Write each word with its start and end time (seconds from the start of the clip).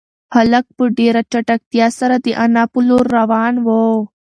هلک 0.35 0.65
په 0.77 0.83
ډېره 0.97 1.21
چټکتیا 1.31 1.87
سره 1.99 2.15
د 2.25 2.27
انا 2.43 2.63
په 2.73 2.79
لور 2.87 3.05
روان 3.17 3.53
و. 3.65 3.67